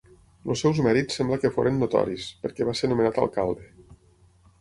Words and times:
Els 0.51 0.61
seus 0.63 0.77
mèrits 0.85 1.19
sembla 1.19 1.37
que 1.43 1.51
foren 1.57 1.77
notoris, 1.83 2.25
perquè 2.47 2.67
va 2.71 2.75
ser 2.81 2.91
nomenat 2.95 3.21
alcalde. 3.27 3.69